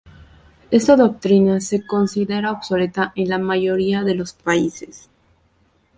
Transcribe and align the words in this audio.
Esta 0.71 0.95
doctrina 0.95 1.61
se 1.61 1.85
considera 1.85 2.51
obsoleta 2.53 3.11
en 3.15 3.29
la 3.29 3.37
mayoría 3.37 4.01
de 4.03 4.15
los 4.15 4.33
países. 4.33 5.11